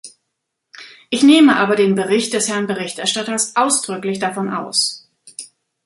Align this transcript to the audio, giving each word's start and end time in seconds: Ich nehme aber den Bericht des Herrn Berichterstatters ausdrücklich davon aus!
Ich 1.11 1.21
nehme 1.21 1.57
aber 1.57 1.75
den 1.75 1.93
Bericht 1.93 2.33
des 2.33 2.49
Herrn 2.49 2.65
Berichterstatters 2.65 3.55
ausdrücklich 3.55 4.17
davon 4.17 4.49
aus! 4.51 5.07